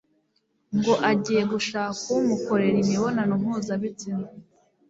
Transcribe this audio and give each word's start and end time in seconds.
ngo 0.77 0.93
agiye 1.11 1.43
gushaka 1.53 2.03
umukorera 2.21 2.77
imibonano 2.83 3.33
mpuzabitsina 3.41 4.27